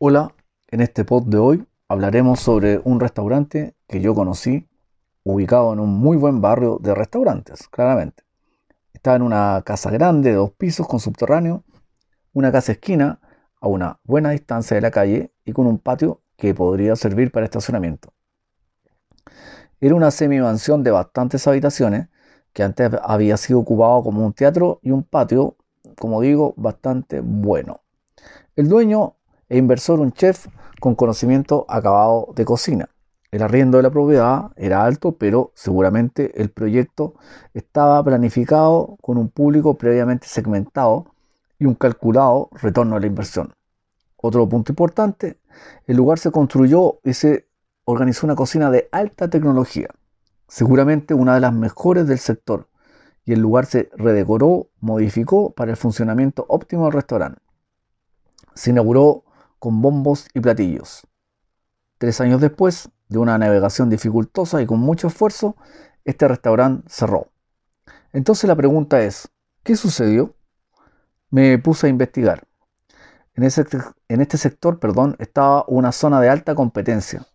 [0.00, 0.32] Hola,
[0.68, 4.68] en este pod de hoy hablaremos sobre un restaurante que yo conocí,
[5.24, 8.22] ubicado en un muy buen barrio de restaurantes, claramente.
[8.92, 11.64] Estaba en una casa grande de dos pisos con subterráneo,
[12.32, 13.18] una casa esquina
[13.60, 17.46] a una buena distancia de la calle y con un patio que podría servir para
[17.46, 18.12] estacionamiento.
[19.80, 22.06] Era una semi-mansión de bastantes habitaciones
[22.52, 25.56] que antes había sido ocupado como un teatro y un patio,
[25.98, 27.80] como digo, bastante bueno.
[28.54, 29.16] El dueño
[29.48, 30.46] e inversor un chef
[30.80, 32.88] con conocimiento acabado de cocina.
[33.30, 37.14] El arriendo de la propiedad era alto, pero seguramente el proyecto
[37.52, 41.12] estaba planificado con un público previamente segmentado
[41.58, 43.52] y un calculado retorno a la inversión.
[44.16, 45.38] Otro punto importante,
[45.86, 47.48] el lugar se construyó y se
[47.84, 49.88] organizó una cocina de alta tecnología,
[50.46, 52.68] seguramente una de las mejores del sector,
[53.24, 57.42] y el lugar se redecoró, modificó para el funcionamiento óptimo del restaurante.
[58.54, 59.24] Se inauguró
[59.58, 61.06] con bombos y platillos.
[61.98, 65.56] Tres años después de una navegación dificultosa y con mucho esfuerzo,
[66.04, 67.28] este restaurante cerró.
[68.12, 69.28] Entonces la pregunta es,
[69.62, 70.34] ¿qué sucedió?
[71.30, 72.44] Me puse a investigar.
[73.34, 73.42] En,
[74.08, 77.26] en este sector perdón, estaba una zona de alta competencia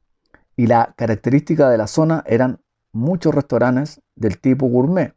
[0.56, 2.60] y la característica de la zona eran
[2.92, 5.16] muchos restaurantes del tipo gourmet.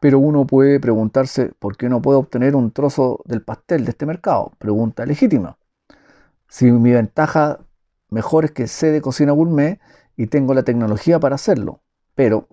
[0.00, 4.04] Pero uno puede preguntarse por qué no puedo obtener un trozo del pastel de este
[4.04, 4.52] mercado.
[4.58, 5.56] Pregunta legítima.
[6.48, 7.60] Si mi ventaja
[8.10, 9.80] mejor es que sé de cocina gourmet
[10.16, 11.82] y tengo la tecnología para hacerlo.
[12.14, 12.48] Pero,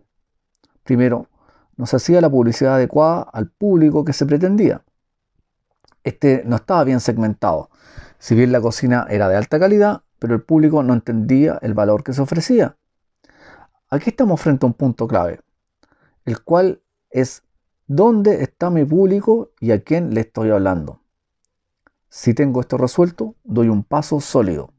[0.84, 1.28] primero,
[1.78, 4.84] no se hacía la publicidad adecuada al público que se pretendía.
[6.04, 7.70] Este no estaba bien segmentado.
[8.18, 12.04] Si bien la cocina era de alta calidad, pero el público no entendía el valor
[12.04, 12.78] que se ofrecía.
[13.90, 15.42] Aquí estamos frente a un punto clave,
[16.26, 17.44] el cual es
[17.88, 21.01] dónde está mi público y a quién le estoy hablando.
[22.14, 24.74] Si tengo esto resuelto, doy un paso sólido.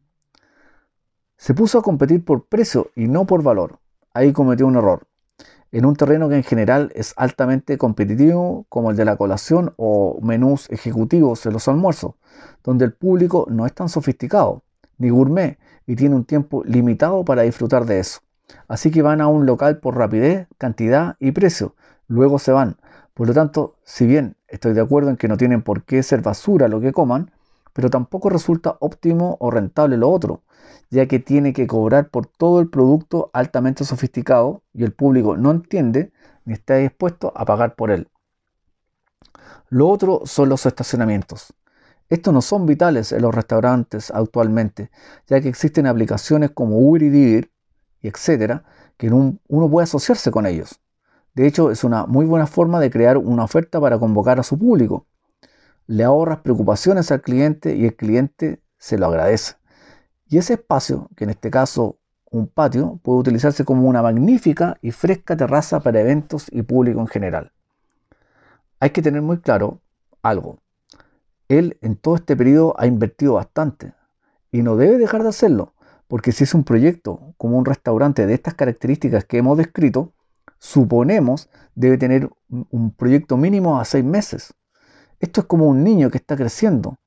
[1.38, 3.78] Se puso a competir por precio y no por valor.
[4.12, 5.08] Ahí cometió un error.
[5.70, 10.18] En un terreno que en general es altamente competitivo, como el de la colación o
[10.20, 12.16] menús ejecutivos en los almuerzos,
[12.62, 14.62] donde el público no es tan sofisticado
[14.98, 18.20] ni gourmet y tiene un tiempo limitado para disfrutar de eso.
[18.68, 21.76] Así que van a un local por rapidez, cantidad y precio.
[22.08, 22.76] Luego se van.
[23.14, 26.22] Por lo tanto, si bien estoy de acuerdo en que no tienen por qué ser
[26.22, 27.30] basura lo que coman,
[27.72, 30.42] pero tampoco resulta óptimo o rentable lo otro,
[30.90, 35.50] ya que tiene que cobrar por todo el producto altamente sofisticado y el público no
[35.50, 36.12] entiende
[36.44, 38.08] ni está dispuesto a pagar por él.
[39.68, 41.54] Lo otro son los estacionamientos.
[42.08, 44.90] Estos no son vitales en los restaurantes actualmente,
[45.26, 47.48] ya que existen aplicaciones como Uber y
[48.02, 48.64] etcétera,
[48.98, 50.78] que uno puede asociarse con ellos.
[51.34, 54.58] De hecho, es una muy buena forma de crear una oferta para convocar a su
[54.58, 55.06] público.
[55.86, 59.54] Le ahorras preocupaciones al cliente y el cliente se lo agradece.
[60.28, 61.98] Y ese espacio, que en este caso
[62.30, 67.06] un patio, puede utilizarse como una magnífica y fresca terraza para eventos y público en
[67.06, 67.52] general.
[68.80, 69.80] Hay que tener muy claro
[70.22, 70.58] algo.
[71.48, 73.92] Él en todo este periodo ha invertido bastante
[74.50, 75.74] y no debe dejar de hacerlo,
[76.08, 80.12] porque si es un proyecto como un restaurante de estas características que hemos descrito,
[80.62, 84.54] suponemos, debe tener un proyecto mínimo a seis meses.
[85.18, 86.98] Esto es como un niño que está creciendo.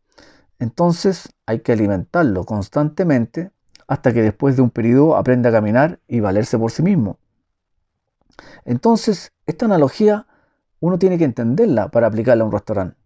[0.59, 3.51] Entonces hay que alimentarlo constantemente
[3.87, 7.17] hasta que después de un periodo aprenda a caminar y valerse por sí mismo.
[8.65, 10.27] Entonces, esta analogía
[10.81, 12.97] uno tiene que entenderla para aplicarla a un restaurante.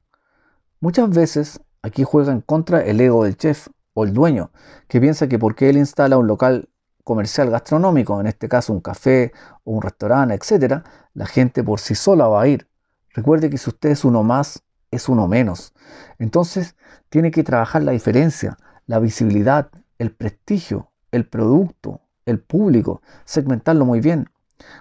[0.79, 4.49] Muchas veces aquí juega en contra el ego del chef o el dueño,
[4.87, 6.69] que piensa que porque él instala un local
[7.09, 9.33] comercial gastronómico, en este caso un café
[9.63, 10.83] o un restaurante, etc.,
[11.15, 12.67] la gente por sí sola va a ir.
[13.15, 14.61] Recuerde que si usted es uno más,
[14.91, 15.73] es uno menos.
[16.19, 16.75] Entonces,
[17.09, 24.01] tiene que trabajar la diferencia, la visibilidad, el prestigio, el producto, el público, segmentarlo muy
[24.01, 24.29] bien.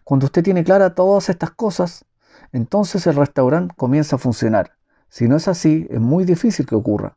[0.05, 2.05] Cuando usted tiene clara todas estas cosas,
[2.53, 4.72] entonces el restaurante comienza a funcionar.
[5.09, 7.17] Si no es así, es muy difícil que ocurra.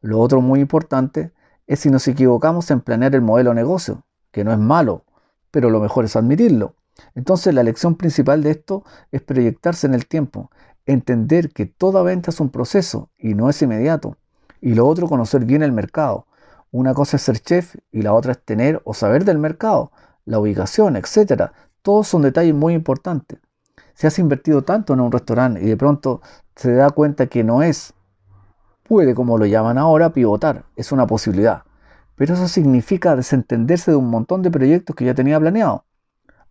[0.00, 1.32] Lo otro muy importante
[1.66, 5.04] es si nos equivocamos en planear el modelo de negocio que no es malo,
[5.50, 6.74] pero lo mejor es admitirlo.
[7.14, 10.50] Entonces la lección principal de esto es proyectarse en el tiempo,
[10.86, 14.16] entender que toda venta es un proceso y no es inmediato.
[14.60, 16.26] Y lo otro, conocer bien el mercado.
[16.70, 19.92] Una cosa es ser chef y la otra es tener o saber del mercado,
[20.24, 21.52] la ubicación, etc.
[21.82, 23.38] Todos son detalles muy importantes.
[23.94, 26.20] Si has invertido tanto en un restaurante y de pronto
[26.56, 27.94] se da cuenta que no es,
[28.82, 30.64] puede, como lo llaman ahora, pivotar.
[30.76, 31.62] Es una posibilidad.
[32.18, 35.84] Pero eso significa desentenderse de un montón de proyectos que ya tenía planeado.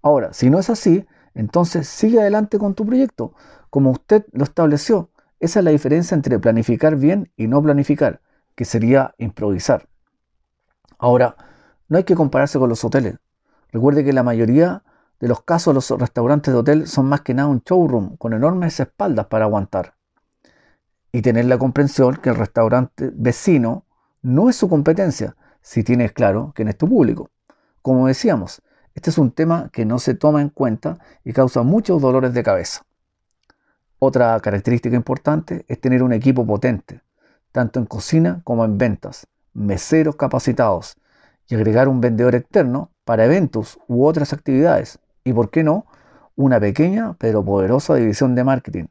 [0.02, 1.06] Ahora, si no es así,
[1.36, 3.34] entonces sigue adelante con tu proyecto,
[3.70, 5.10] como usted lo estableció.
[5.42, 8.22] Esa es la diferencia entre planificar bien y no planificar.
[8.56, 9.88] que sería improvisar.
[10.98, 11.36] Ahora,
[11.90, 13.20] no hay que compararse con los hoteles.
[13.72, 14.84] Recuerde que la mayoría
[15.20, 18.80] de los casos los restaurantes de hotel son más que nada un showroom con enormes
[18.80, 19.94] espaldas para aguantar.
[21.12, 23.86] Y tener la comprensión que el restaurante vecino
[24.24, 25.36] no es su competencia,
[25.68, 27.30] si tienes claro no es tu público.
[27.82, 28.62] Como decíamos,
[28.96, 32.42] este es un tema que no se toma en cuenta y causa muchos dolores de
[32.42, 32.86] cabeza.
[34.00, 37.02] Otra característica importante es tener un equipo potente,
[37.52, 40.96] tanto en cocina como en ventas, meseros capacitados
[41.50, 45.00] y agregar un vendedor externo para eventos u otras actividades.
[45.26, 45.86] Y por qué no,
[46.38, 48.86] una pequeña pero poderosa división de marketing.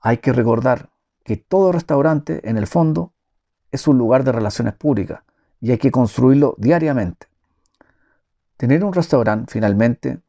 [0.00, 0.90] Hay que recordar
[1.24, 3.14] que todo restaurante, en el fondo,
[3.72, 5.22] es un lugar de relaciones públicas
[5.62, 7.28] y hay que construirlo diariamente.
[8.56, 10.20] Tener un restaurante, finalmente,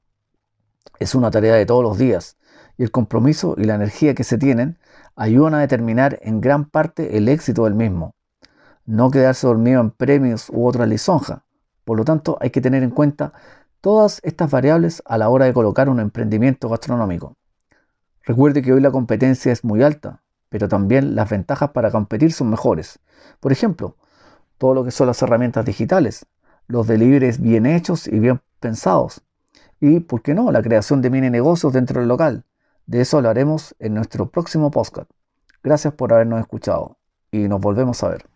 [1.00, 2.38] es una tarea de todos los días
[2.77, 4.77] y el compromiso y la energía que se tienen
[5.15, 8.13] ayudan a determinar en gran parte el éxito del mismo.
[8.85, 11.44] No quedarse dormido en premios u otra lisonja.
[11.83, 13.33] Por lo tanto, hay que tener en cuenta
[13.81, 17.36] todas estas variables a la hora de colocar un emprendimiento gastronómico.
[18.24, 22.51] Recuerde que hoy la competencia es muy alta, pero también las ventajas para competir son
[22.51, 23.00] mejores.
[23.39, 23.97] Por ejemplo,
[24.63, 26.25] todo lo que son las herramientas digitales,
[26.68, 29.21] los deliveries bien hechos y bien pensados,
[29.81, 32.45] y, ¿por qué no?, la creación de mini negocios dentro del local.
[32.86, 35.12] De eso hablaremos en nuestro próximo podcast.
[35.63, 36.95] Gracias por habernos escuchado
[37.30, 38.32] y nos volvemos a ver.